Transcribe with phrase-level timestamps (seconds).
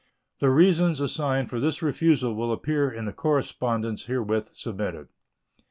[0.39, 5.09] The reasons assigned for this refusal will appear in the correspondence herewith submitted.